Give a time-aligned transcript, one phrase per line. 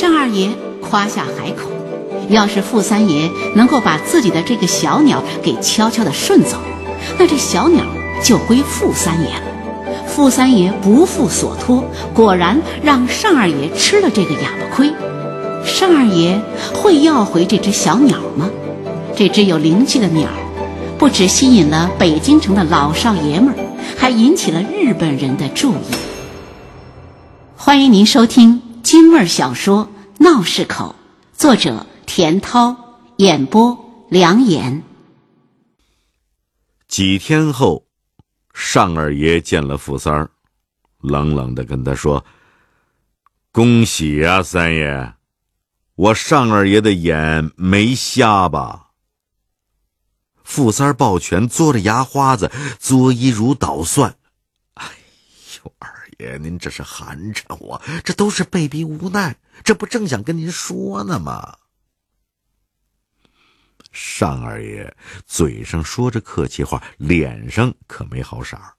[0.00, 0.50] 单二爷
[0.82, 1.70] 夸下海口，
[2.28, 6.58] 要是傅三爷能够把自己的这个小鸟给悄悄地顺走，
[7.18, 7.82] 那这小鸟
[8.22, 9.42] 就归傅三爷了。
[10.06, 14.92] 傅三爷不负所托，果然让单二爷吃了这个哑巴亏。
[15.80, 16.40] 单二爷
[16.74, 18.50] 会要回这只小鸟吗？
[19.16, 20.28] 这只有灵气的鸟，
[20.98, 23.56] 不只吸引了北京城的老少爷们儿，
[23.96, 25.96] 还引起了日本人的注意。
[27.56, 29.88] 欢迎您收听京味小说
[30.22, 30.94] 《闹市口》，
[31.36, 34.84] 作者田涛，演播梁岩。
[36.86, 37.84] 几天后。
[38.54, 40.30] 尚二爷见了傅三儿，
[41.00, 42.24] 冷冷的跟他说
[43.50, 45.14] ：“恭喜呀，三爷，
[45.96, 48.90] 我尚二爷的眼没瞎吧？”
[50.44, 54.16] 傅三儿抱拳，嘬着牙花子，作揖如捣蒜
[54.74, 54.84] ：“哎
[55.64, 61.56] 呦，二，爷您这是寒碜我，这都是被逼无奈，这不正想跟您说呢吗？”
[63.92, 68.74] 尚二爷嘴上说着客气话，脸上可没好色儿。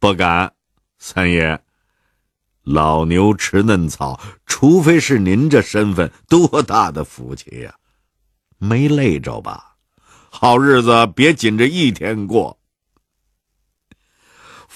[0.00, 0.52] 不敢，
[0.98, 1.62] 三爷，
[2.62, 7.74] 老牛吃嫩草，除非是您这身份，多大的福气呀！
[8.58, 9.76] 没累着吧？
[10.28, 12.58] 好日子别紧着一天过。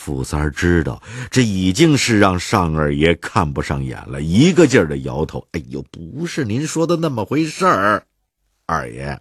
[0.00, 8.06] 傅三儿知道这已经是让尚二爷看不上眼了，一个劲儿的摇头：“哎呦，不是您说的那么回事儿。”
[8.64, 9.20] 二爷，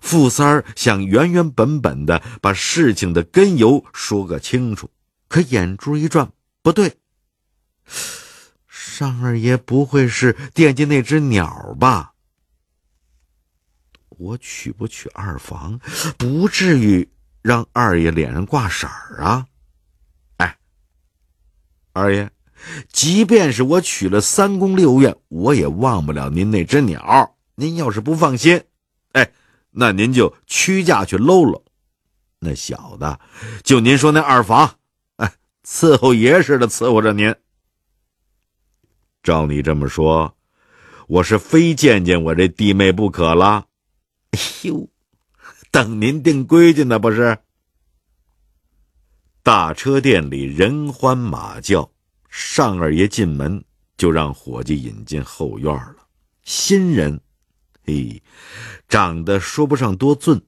[0.00, 4.90] 傅三儿想原原本本的把事情的根由说个清楚，
[5.28, 6.96] 可眼珠一转，不对，
[8.66, 12.14] 尚二爷不会是惦记那只鸟吧？
[14.08, 15.78] 我娶不娶二房，
[16.16, 17.06] 不至于
[17.46, 19.46] 让二爷脸上挂色儿啊！
[20.38, 20.58] 哎，
[21.92, 22.28] 二爷，
[22.90, 27.36] 即便是我娶了三宫六院，我也忘不了您那只鸟。
[27.54, 28.60] 您要是不放心，
[29.12, 29.30] 哎，
[29.70, 31.62] 那您就屈驾去搂搂。
[32.40, 33.20] 那小的，
[33.62, 34.78] 就您说那二房，
[35.18, 35.32] 哎，
[35.64, 37.32] 伺候爷似的伺候着您。
[39.22, 40.36] 照你这么说，
[41.06, 43.66] 我是非见见我这弟妹不可了。
[44.32, 44.88] 哎呦，
[45.76, 47.36] 等您定规矩呢，不是？
[49.42, 51.90] 大车店里人欢马叫，
[52.30, 53.62] 尚二爷进门
[53.98, 55.96] 就让伙计引进后院了。
[56.44, 57.20] 新人。
[57.84, 58.22] 嘿，
[58.88, 60.40] 长得说不上多俊，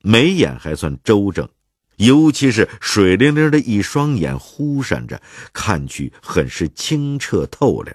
[0.00, 1.46] 眉眼还算周正，
[1.96, 5.20] 尤其是水灵灵的一双眼，忽闪着，
[5.52, 7.94] 看去很是清澈透亮。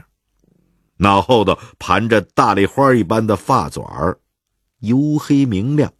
[0.98, 4.20] 脑后头盘着大丽花一般的发卷儿，
[4.82, 5.92] 黝黑明亮。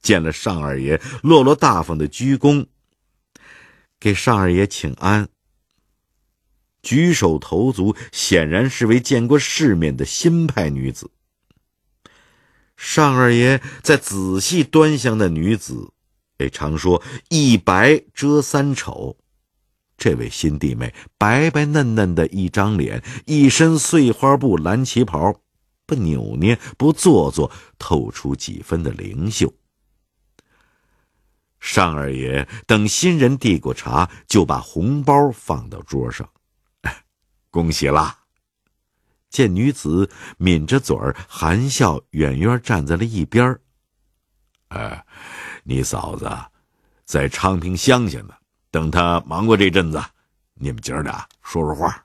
[0.00, 2.66] 见了尚二爷，落落大方的鞠躬，
[3.98, 5.28] 给尚二爷请安。
[6.82, 11.10] 举手投足，显然是位见过世面的新派女子。
[12.76, 15.90] 尚二爷在仔细端详那女子，
[16.38, 19.18] 哎，常说一白遮三丑。
[19.98, 25.38] 这位新弟妹白白嫩嫩的一张脸，一身碎花布蓝旗袍，
[25.84, 29.52] 不扭捏不做作，透出几分的灵秀。
[31.60, 36.28] 尚二爷等新人递过茶，就把红包放到桌上，
[37.50, 38.16] 恭喜啦！
[39.28, 43.60] 见女子抿着嘴儿，含笑远远站在了一边儿。
[44.68, 45.04] 哎，
[45.62, 46.28] 你嫂子
[47.04, 48.34] 在昌平乡下呢，
[48.70, 50.02] 等她忙过这阵子，
[50.54, 52.04] 你们姐俩说说话。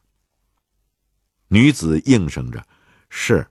[1.47, 2.63] 女子应声着，
[3.09, 3.47] 是。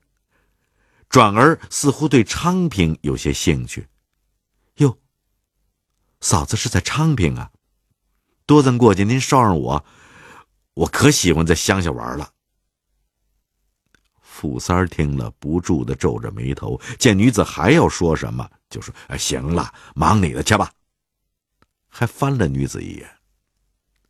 [1.09, 3.87] 转而似乎对昌平有些兴趣。
[6.25, 7.51] 嫂子是在昌平啊？
[8.47, 9.85] 多咱过去您捎上我，
[10.73, 12.31] 我可喜欢在乡下玩了。
[14.21, 16.81] 傅三儿听了，不住的皱着眉头。
[16.97, 20.71] 见女子还要说什么，就说：“行了，忙你的去吧。”
[21.87, 23.07] 还翻了女子一眼。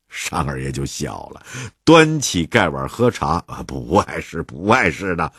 [0.07, 1.45] 尚二爷就笑了，
[1.83, 3.43] 端起盖碗喝茶。
[3.45, 5.34] 啊，不碍事，不碍事的。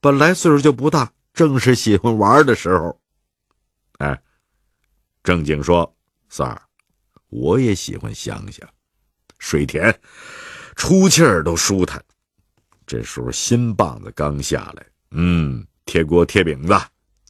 [0.00, 2.98] 本来岁数就不大，正是喜欢玩的时候。
[3.98, 4.18] 哎，
[5.22, 5.94] 正经说，
[6.28, 6.62] 三儿，
[7.28, 8.68] 我也喜欢乡下，
[9.38, 9.98] 水田，
[10.74, 12.02] 出气儿都舒坦。
[12.86, 16.74] 这时候新棒子刚下来，嗯，铁锅铁饼子，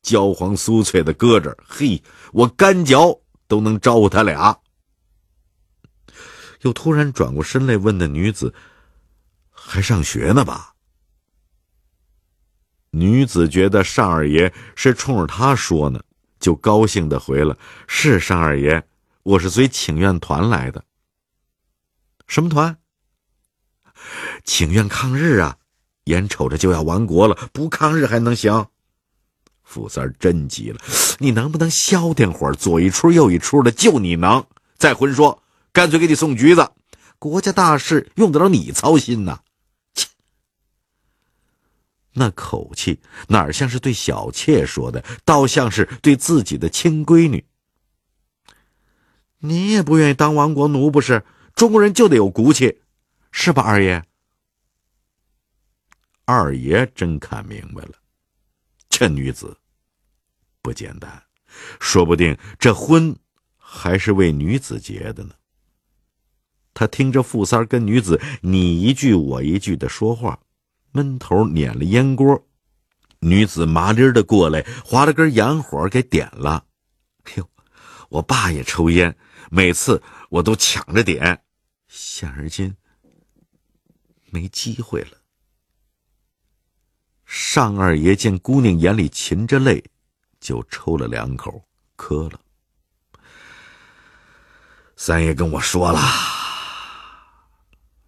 [0.03, 2.03] 焦黄酥脆的搁这，嘿，
[2.33, 4.59] 我干嚼都能招呼他俩。
[6.63, 8.53] 又突然转过身来问那女子
[9.51, 10.75] ：“还上学呢吧？”
[12.91, 16.03] 女子觉得尚二爷是冲着她说呢，
[16.47, 17.59] 就高兴的回了
[17.89, 18.81] ：“是尚二爷，
[19.25, 20.85] 我是随请愿团来的。
[22.29, 22.79] 什么团？”
[24.47, 25.57] 请愿抗日啊！
[26.05, 28.65] 眼瞅着就要亡国了，不抗日还能行？
[29.65, 30.79] 富三儿真急了，
[31.19, 32.55] 你能不能消停会儿？
[32.55, 34.47] 左一出右一出的，就你能？
[34.79, 35.43] 再混说，
[35.73, 36.71] 干脆给你送橘子。
[37.19, 39.41] 国家大事用得着你操心呐？
[42.19, 42.99] 那口气
[43.29, 47.45] 哪像是对小妾说的，倒像是对自己的亲闺女。
[49.41, 51.23] 你也不愿意当亡国奴不是？
[51.55, 52.81] 中国人就得有骨气，
[53.31, 54.03] 是吧，二爷？
[56.25, 57.93] 二爷真看明白了。
[58.89, 59.59] 这女子
[60.63, 61.23] 不简单，
[61.79, 63.15] 说不定这婚
[63.57, 65.35] 还是为女子结的呢。
[66.73, 70.39] 他听着富三跟女子你一句我一句的说话，
[70.97, 72.47] 闷头捻了烟锅。
[73.19, 76.65] 女子麻利的过来，划了根洋火给点了。
[77.35, 77.51] 哟，
[78.09, 79.15] 我爸也抽烟，
[79.51, 81.43] 每次我都抢着点，
[81.89, 82.75] 现而今
[84.31, 85.19] 没机会了。
[87.27, 89.85] 尚二爷见姑娘眼里噙着泪，
[90.41, 92.41] 就抽了两口，磕了。
[94.97, 96.01] 三爷跟我说了，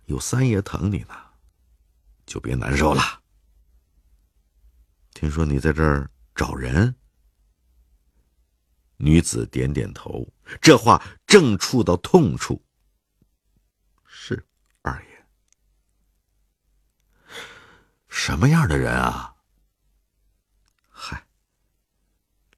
[0.07, 1.15] 有三爷疼你呢，
[2.29, 3.03] 就别难受了。
[5.15, 6.95] 听说你在这儿找人？
[8.99, 10.29] 女子点点头，
[10.61, 12.63] 这话正触到痛处。
[14.07, 14.47] 是
[14.83, 15.27] 二爷。
[18.09, 19.35] 什么样的人啊？
[20.89, 21.27] 嗨，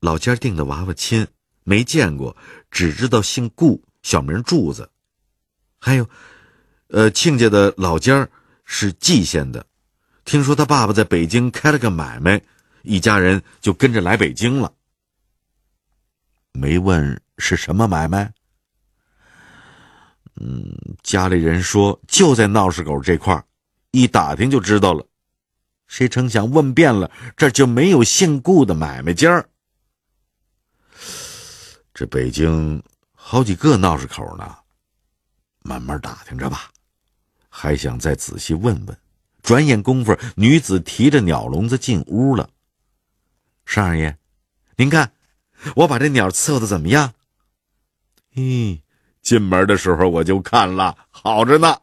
[0.01, 1.27] 老家定的娃娃亲，
[1.63, 2.37] 没见过，
[2.71, 4.91] 只知道姓顾，小名柱子。
[5.79, 6.09] 还有，
[6.89, 8.27] 呃，亲家的老家
[8.73, 9.67] 是蓟县的，
[10.25, 12.41] 听说他爸爸在北京开了个买卖，
[12.83, 14.73] 一家人就跟着来北京了。
[16.53, 18.33] 没问是什么买卖？
[20.37, 20.73] 嗯，
[21.03, 23.45] 家里人说就在闹市口这块
[23.91, 25.05] 一打听就知道了。
[25.89, 29.45] 谁成想问遍了，这就没有姓顾的买卖家
[31.93, 32.81] 这北京
[33.17, 34.57] 好几个闹市口呢，
[35.59, 36.70] 慢慢打听着吧。
[37.51, 38.97] 还想再仔细问问。
[39.43, 42.49] 转眼功夫，女子提着鸟笼子进屋了。
[43.67, 44.17] 尚二爷，
[44.77, 45.13] 您看，
[45.77, 47.13] 我把这鸟伺候的怎么样？
[48.35, 48.81] 咦，
[49.23, 51.77] 进门的时候我就看了，好着呢。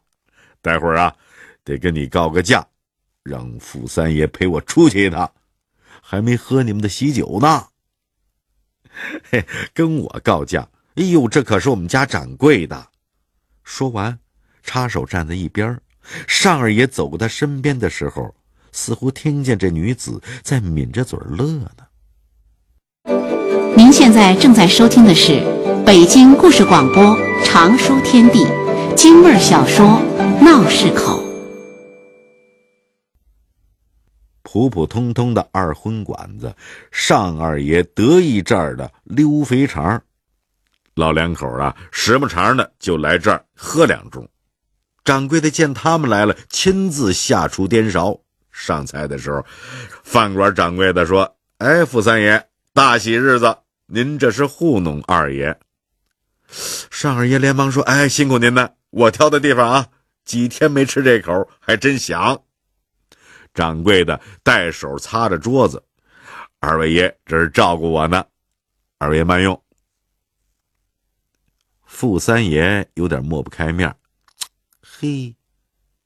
[0.60, 1.14] 待会儿啊，
[1.62, 2.66] 得跟你告个假。
[3.22, 5.30] 让傅三爷陪我出去一趟，
[6.00, 7.68] 还没喝你们的喜酒呢。
[9.30, 10.66] 嘿，跟我告假！
[10.94, 12.88] 哎呦，这可是我们家掌柜的。
[13.62, 14.18] 说完，
[14.68, 15.80] 插手站在一边。
[16.26, 18.34] 尚二爷走过他身边的时候，
[18.70, 21.86] 似乎听见这女子在抿着嘴乐呢。
[23.74, 25.40] 您现在正在收听的是
[25.86, 27.02] 北京故事广播
[27.46, 28.44] 《常书天地》
[28.94, 29.86] 京味小说
[30.44, 31.22] 《闹市口》。
[34.42, 36.54] 普普通通的二婚馆子，
[36.90, 40.02] 尚二爷得意这儿的溜肥肠，
[40.94, 44.26] 老两口啊，时不常的就来这儿喝两盅。
[45.08, 48.20] 掌柜的见他们来了，亲自下厨颠勺。
[48.50, 49.42] 上菜的时候，
[50.04, 53.56] 饭馆掌柜的说：“哎，傅三爷，大喜日子，
[53.86, 55.58] 您这是糊弄二爷。”
[56.90, 59.86] 尚二爷连忙说：“哎，辛苦您了，我挑的地方啊，
[60.26, 62.38] 几天没吃这口，还真香。”
[63.54, 65.82] 掌柜的带手擦着桌子，
[66.60, 68.22] 二位爷这是照顾我呢，
[68.98, 69.58] 二位爷慢用。
[71.86, 73.88] 傅三爷有点抹不开面
[75.00, 75.32] 嘿，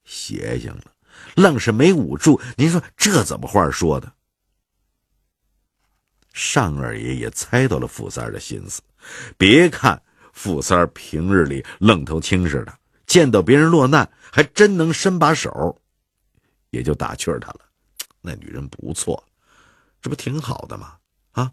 [0.04, 0.92] 邪性了，
[1.34, 2.38] 愣是没捂住。
[2.58, 4.12] 您说这怎么话说的？
[6.34, 8.82] 尚二爷也猜到了傅三的心思，
[9.38, 10.02] 别看
[10.34, 15.80] 傅三平日里愣头青似的，见到别人落难还真能伸把手。
[16.68, 17.60] 也就打趣他了，
[18.20, 19.26] 那女人不错，
[20.02, 20.98] 这不挺好的吗？
[21.30, 21.50] 啊，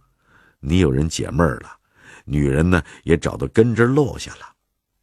[0.59, 1.77] 你有人解闷了，
[2.25, 4.55] 女人呢也找到根枝落下了，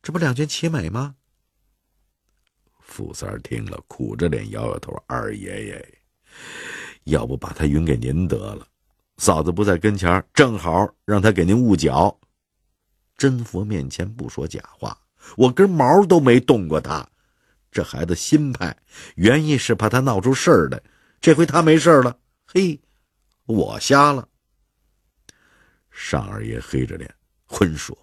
[0.02, 1.14] 这不两全其美吗？
[2.96, 5.98] 富三儿听了，苦着脸摇摇头：“二爷爷，
[7.04, 8.66] 要不把他匀给您得了？
[9.18, 12.18] 嫂子不在跟前，正好让他给您捂脚。
[13.18, 14.98] 真佛面前不说假话，
[15.36, 17.06] 我根毛都没动过他。”
[17.70, 18.74] 这孩子心派，
[19.16, 20.82] 原意是怕他闹出事儿来。
[21.20, 22.80] 这回他没事了，嘿，
[23.44, 24.26] 我瞎了。
[25.90, 27.94] 尚二爷黑着脸，混说：“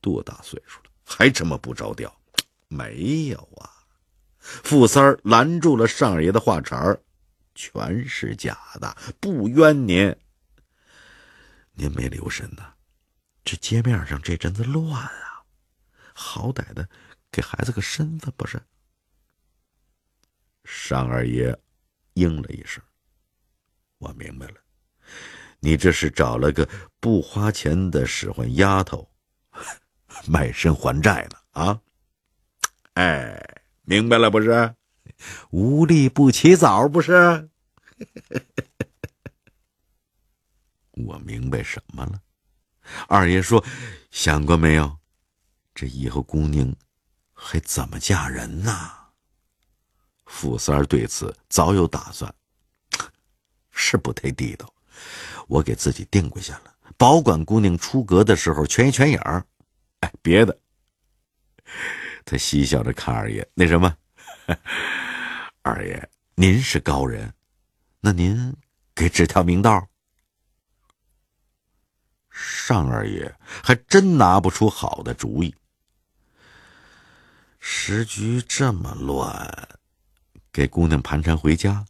[0.00, 2.10] 多大岁数了，还这么不着调？”
[2.72, 3.68] 没有啊，
[4.64, 7.00] 富三儿拦住了尚二爷的话茬儿
[7.54, 10.14] ：“全是假的，不冤您。
[11.74, 12.74] 您没留神呐，
[13.44, 15.44] 这街面上这阵子乱啊，
[16.14, 16.88] 好歹的。”
[17.32, 18.60] 给孩子个身份不是？
[20.64, 21.56] 尚二爷
[22.14, 22.82] 应了一声
[23.98, 24.54] ：“我明白了，
[25.60, 29.08] 你这是找了个不花钱的使唤丫头，
[30.26, 31.80] 卖身还债呢啊？
[32.94, 33.59] 哎，
[33.90, 34.76] 明白了不是？
[35.50, 37.50] 无利不起早不是？
[40.92, 42.22] 我明白什么了？
[43.08, 43.64] 二爷说，
[44.12, 44.96] 想过没有？
[45.74, 46.72] 这以后姑娘
[47.32, 48.92] 还怎么嫁人呢？”
[50.24, 52.32] 傅三儿对此早有打算，
[53.72, 54.72] 是不太地道。
[55.48, 59.44] 我给自己定规下了，保管姑娘出阁的时候全一全影儿。
[59.98, 60.56] 哎，别的。
[62.24, 63.96] 他嬉笑着看二爷，那什么，
[65.62, 67.32] 二爷您是高人，
[68.00, 68.54] 那您
[68.94, 69.86] 给指条明道。
[72.30, 75.54] 尚二爷还真拿不出好的主意。
[77.58, 79.68] 时局这么乱。
[80.52, 81.86] 给姑娘盘缠回家，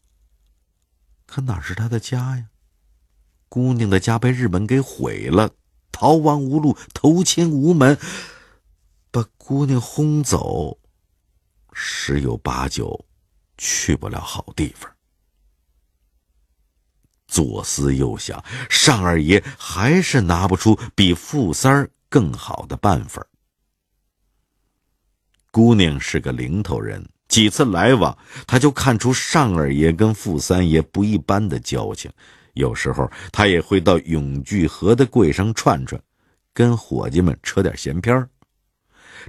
[1.26, 2.46] 可哪是他的家呀？
[3.48, 5.54] 姑娘的家被日本给毁了，
[5.90, 7.98] 逃亡无路，投亲无门，
[9.10, 10.78] 把姑娘轰走，
[11.72, 13.04] 十有八九
[13.58, 14.90] 去不了好地方。
[17.26, 23.24] 左思右想，尚二爷还是拿不出比富三儿更好的办法。
[25.50, 27.08] 姑娘是个零头人。
[27.28, 32.10] 几次来往，他就看出尚二爷跟傅三爷不一般的交情。
[32.54, 36.02] 有时候他也会到永聚河的柜上串串，
[36.52, 38.28] 跟伙计们扯点闲篇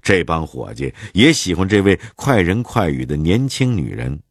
[0.02, 4.22] 这帮伙计也喜欢这位快人快语的年轻女人，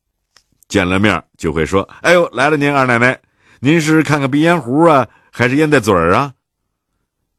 [0.69, 3.21] 见了面就会说：“哎呦，来了，您二奶奶，
[3.61, 6.35] 您是看看鼻烟壶啊，还是烟袋嘴儿啊？”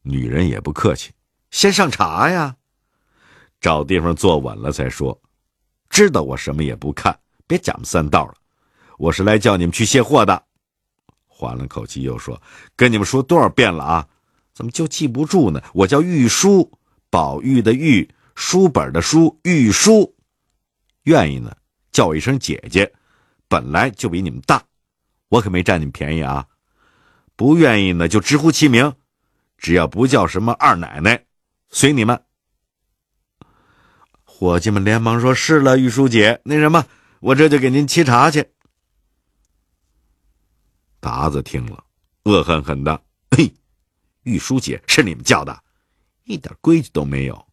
[0.04, 1.12] 女人也不客气，
[1.52, 2.56] 先上茶呀，
[3.60, 5.20] 找地方坐稳了再说。
[5.90, 8.34] 知道我什么也不看，别假模三道了。
[8.98, 10.44] 我是来叫你们去卸货的。
[11.28, 12.42] 缓了口气，又说
[12.76, 14.08] ：“跟你们说多少遍了啊？
[14.54, 15.62] 怎么就记不住呢？
[15.74, 16.72] 我叫玉书，
[17.12, 20.16] 宝玉的玉，书本的书，玉书。
[21.04, 21.56] 愿意呢，
[21.92, 22.92] 叫我一声姐姐。
[23.50, 24.64] 本来就比你们大，
[25.28, 26.48] 我可没占你们便宜啊。
[27.36, 28.96] 不愿意呢，就直呼其名，
[29.58, 31.26] 只要不叫什么二奶奶，
[31.70, 32.24] 随你们。”
[34.24, 36.86] 伙计们连忙说：“是了，玉书姐，那什么，
[37.20, 38.52] 我这就给您沏茶去。”
[41.02, 41.84] 达子听了，
[42.24, 43.04] 恶狠狠的
[43.36, 43.54] ：“嘿，
[44.24, 45.62] 玉书姐是你们叫的，
[46.24, 47.48] 一点规矩都没有。”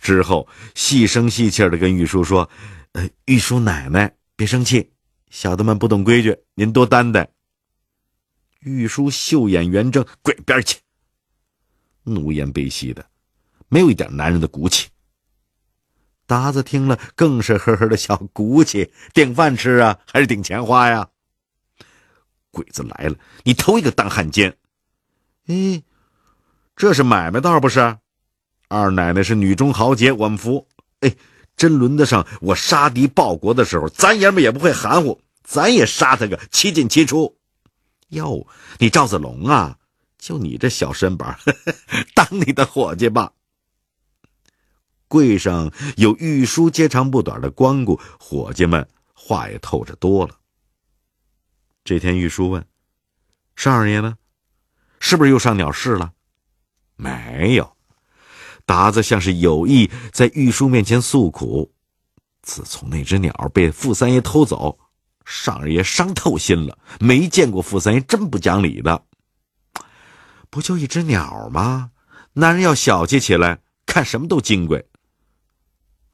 [0.00, 2.48] 之后细声细气的跟玉书说
[2.92, 4.90] ：“呃，玉书奶奶别生气，
[5.28, 7.28] 小的们不懂规矩，您多担待。”
[8.60, 10.78] 玉书秀眼圆睁：“滚边去！
[12.02, 13.06] 奴颜卑膝的，
[13.68, 14.88] 没有一点男人的骨气。”
[16.26, 21.08] 达子听了，更是呵呵的笑，骨气顶饭吃啊，还是顶钱花呀？
[22.50, 24.56] 鬼子来了，你头一个当汉奸！
[25.46, 25.82] 哎，
[26.80, 27.98] 这是买卖道不是？
[28.68, 30.66] 二奶奶是女中豪杰，我们服。
[31.00, 31.14] 哎，
[31.54, 37.36] 真轮得上我杀敌报国的时候，咱爷们也不会含糊，咱也杀他个七进七出。
[38.08, 38.46] 哟，
[38.78, 39.76] 你赵子龙啊，
[40.16, 41.38] 就你这小身板，
[42.16, 43.30] 当你的伙计吧。
[45.06, 50.34] 柜上有玉书接长不短的光顾，伙计们话也透着多了。
[51.84, 52.66] 这天，玉书问
[53.54, 54.16] ：“尚二爷呢？
[54.98, 56.12] 是不是又上鸟市了？”
[57.00, 57.76] 没有。
[58.66, 61.72] 达子像是有意在玉书面前诉苦。
[62.42, 64.78] 自从那只鸟被傅三爷偷走，
[65.24, 66.78] 尚二爷伤透心了。
[67.00, 69.04] 没见过傅三爷真不讲理的。
[70.50, 71.90] 不就一只鸟吗？
[72.32, 74.84] 男人要小气起来，看什么都金贵。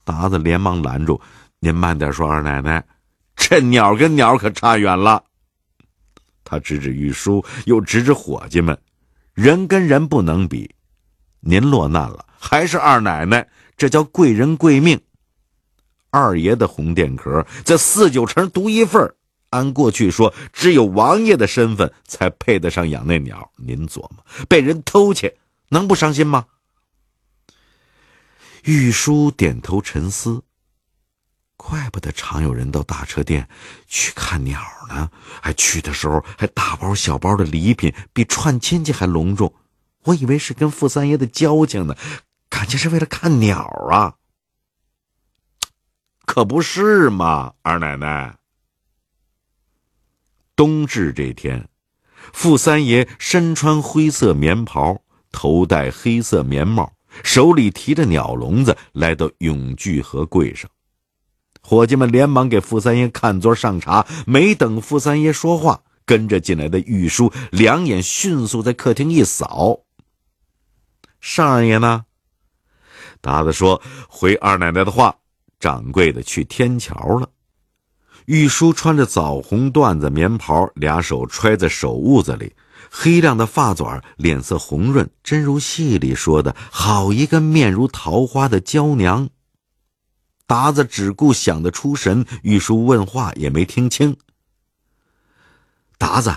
[0.03, 1.21] 达子连忙拦住
[1.59, 2.85] ：“您慢点说，二奶奶，
[3.35, 5.23] 这鸟跟鸟可差远了。”
[6.43, 8.79] 他指指玉书，又指指伙计们
[9.33, 10.73] ：“人跟人不能比，
[11.39, 14.99] 您落难了，还是二奶奶，这叫贵人贵命。
[16.09, 19.13] 二爷的红电壳在四九城独一份
[19.51, 23.51] 按过去说，只有王爷的身份才配得上养那鸟。
[23.57, 25.37] 您琢磨，被人偷去，
[25.69, 26.45] 能不伤心吗？”
[28.63, 30.43] 玉书点头沉思。
[31.55, 33.47] 怪不得常有人到大车店
[33.87, 35.09] 去看鸟呢，
[35.41, 39.53] 还去的时候还大包小包的礼品，比串亲戚还隆重。
[40.07, 41.95] 我以为是跟傅三爷的交情呢，
[42.49, 44.15] 感情是为了看鸟啊。
[46.25, 48.37] 可不是嘛，二奶奶。
[50.55, 51.69] 冬至这天，
[52.33, 56.93] 傅三爷身穿灰色棉袍，头戴黑色棉帽。
[57.23, 60.69] 手里提着鸟笼子，来到永聚河柜上。
[61.61, 64.05] 伙计们连忙给傅三爷看桌上茶。
[64.25, 69.81] 没等傅三爷说话，跟着进来的玉书两眼迅速在客厅一扫。
[71.19, 72.05] 尚二爷呢？
[73.21, 75.15] 达子说：“回二奶奶的话，
[75.59, 77.29] 掌柜的去天桥了。”
[78.25, 82.53] 玉书穿着枣红缎子棉袍，俩手揣在手捂子里，
[82.91, 89.29] 黑亮的发卷，脸色红润，真如戏里说的好一个面如桃花的娇娘。
[90.45, 94.15] 达子只顾想得出神，玉书问话也没听清。
[95.97, 96.35] 达子，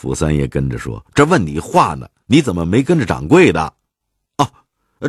[0.00, 3.74] 傅三爷跟着说：“这问你话呢，你怎么没跟着掌柜的？”
[4.38, 4.48] 哦，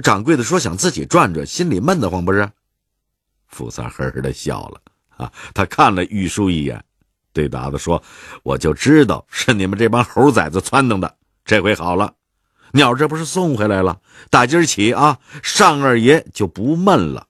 [0.02, 2.50] 掌柜的说想自己转转，心里闷得慌，不是？
[3.46, 4.82] 傅三呵呵的笑了。
[5.10, 5.32] 啊！
[5.54, 6.84] 他看了玉书一眼，
[7.34, 8.02] 对达子说
[8.42, 11.18] ：“我就知道是你们这帮猴崽子撺弄的。
[11.46, 12.16] 这回好了，
[12.72, 14.02] 鸟这不是送回来了？
[14.32, 17.28] 打今儿起啊，尚二爷就不闷了。”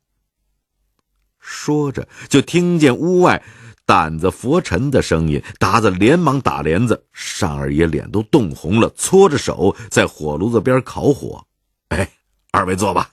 [1.42, 3.44] 说着，就听见屋外
[3.90, 5.42] 掸子拂尘的声音。
[5.58, 11.44] 达子连忙打帘子，尚二爷脸都冻红了，搓着手在火炉子边烤火。
[11.88, 12.08] 哎，
[12.52, 13.10] 二位坐吧。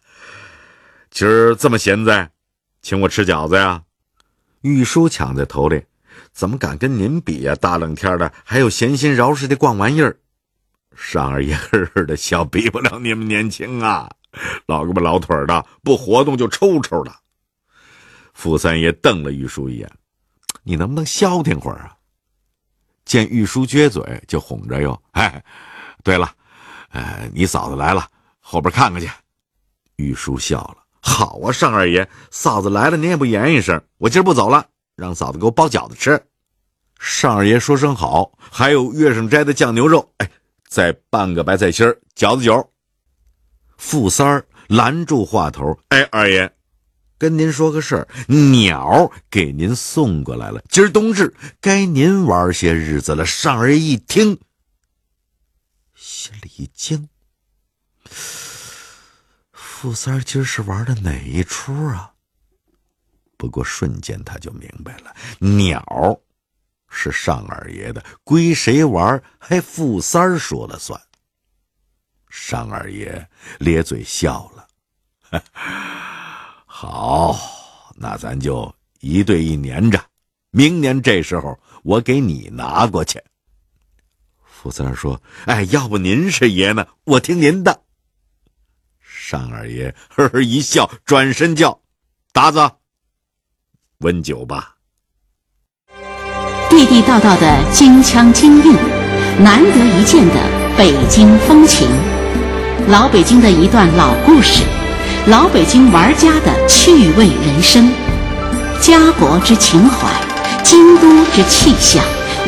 [1.10, 2.30] 今儿这么闲在，
[2.82, 3.82] 请我吃饺子呀？
[4.60, 5.82] 玉书抢在头里，
[6.32, 7.54] 怎么敢跟您比呀？
[7.54, 10.18] 大冷天的，还有闲心饶似的逛玩意儿。
[10.94, 14.10] 尚二爷呵呵的笑，比不了你们年轻啊，
[14.66, 17.16] 老胳膊老腿的，不活动就抽抽了。
[18.34, 19.90] 傅三爷瞪了玉书一眼
[20.66, 21.94] ：“你能不能消停会儿啊？”
[23.06, 25.42] 见玉书撅嘴，就哄着哟：“哎，
[26.02, 26.28] 对了，
[26.90, 28.04] 呃，你嫂子来了，
[28.40, 29.08] 后边看看去。”
[29.94, 30.78] 玉书笑了。
[31.00, 36.20] 好啊，尚二爷，嫂子来了，您也不言一声，我今儿不走了，让嫂子给我包饺子吃。
[36.98, 40.28] 尚二爷说声好，还有月上摘的酱牛肉，哎，
[40.68, 42.72] 再拌个白菜心，饺子酒。
[43.76, 46.52] 傅三儿拦住话头，哎，二爷，
[47.18, 53.24] 跟您说个事儿，鸟给您送过来了，今儿冬至，该您玩些日子了。
[53.24, 54.38] 尚二爷一听，
[55.94, 57.08] 心里一惊。
[59.52, 62.12] 傅三儿今儿是玩的哪一出啊？
[63.36, 66.20] 不过瞬间他就明白了，鸟
[66.88, 71.00] 是尚二爷的，归谁玩还傅三儿说了算。
[72.30, 75.42] 尚二爷咧嘴笑了，
[76.78, 77.34] 好，
[77.94, 79.98] 那咱就一对一粘着，
[80.50, 83.18] 明年这时候我给你拿过去。
[84.44, 86.86] 傅三儿说：“哎，要不您是爷呢？
[87.04, 87.80] 我听您的。”
[89.30, 91.80] 单二爷呵呵一笑，转身叫
[92.30, 92.70] ：“达子，
[94.00, 94.76] 温酒吧。”
[96.68, 98.74] 地地道道的京腔京韵，
[99.42, 100.34] 难得一见的
[100.76, 101.88] 北京风情，
[102.88, 104.62] 老北京的一段老故事，
[105.28, 107.90] 老北京玩家的趣味人生，
[108.80, 110.08] 家国之情怀，
[110.62, 112.00] 京都之气象，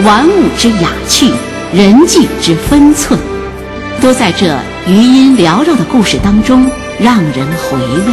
[0.05, 1.29] 玩物之雅趣，
[1.73, 3.19] 人际之分寸。
[4.01, 8.13] 都在这余音缭绕的故事当中让人回味。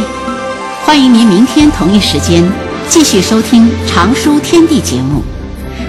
[0.84, 2.44] 欢迎您明天同一时间
[2.88, 5.22] 继续收听《常书天地》节目。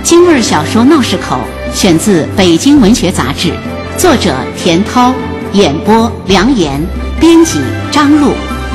[0.03, 1.39] 京味小说《闹市口》
[1.75, 3.49] 选自《北京文学杂志》，
[3.97, 5.11] 作者田涛，
[5.53, 6.79] 演播梁岩，
[7.19, 7.59] 编辑
[7.91, 8.33] 张璐，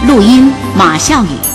[0.08, 1.51] 录音马笑宇。